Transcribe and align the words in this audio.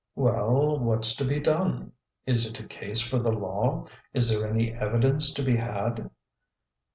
"Well, 0.15 0.79
what's 0.79 1.15
to 1.17 1.25
be 1.25 1.39
done? 1.39 1.91
Is 2.25 2.47
it 2.47 2.59
a 2.59 2.63
case 2.63 3.01
for 3.01 3.19
the 3.19 3.31
law? 3.31 3.85
Is 4.15 4.29
there 4.29 4.49
any 4.51 4.73
evidence 4.73 5.31
to 5.35 5.43
be 5.43 5.57
had?" 5.57 6.09